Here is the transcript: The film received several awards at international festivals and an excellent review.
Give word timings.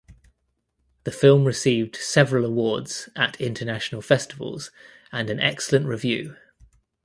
The 1.03 1.11
film 1.11 1.45
received 1.45 1.95
several 1.97 2.43
awards 2.43 3.07
at 3.15 3.39
international 3.39 4.01
festivals 4.01 4.71
and 5.11 5.29
an 5.29 5.39
excellent 5.39 5.85
review. 5.85 6.37